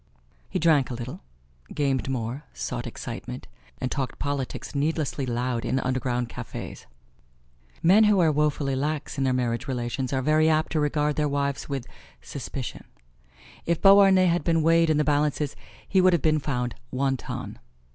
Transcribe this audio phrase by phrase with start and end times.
[0.49, 1.21] He drank a little,
[1.75, 3.47] gamed more, sought excitement,
[3.79, 6.87] and talked politics needlessly loud in underground cafes.
[7.83, 11.29] Men who are woefully lax in their marriage relations are very apt to regard their
[11.29, 11.85] wives with
[12.19, 12.85] suspicion.
[13.67, 15.55] If Beauharnais had been weighed in the balances
[15.87, 17.59] he would have been found wanton.